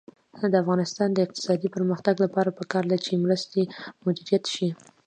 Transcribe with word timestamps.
د 0.51 0.53
افغانستان 0.63 1.09
د 1.13 1.17
اقتصادي 1.25 1.67
پرمختګ 1.75 2.15
لپاره 2.25 2.55
پکار 2.59 2.83
ده 2.91 2.97
چې 3.05 3.21
مرستې 3.23 3.61
مدیریت 4.05 4.43
شي. 4.53 4.69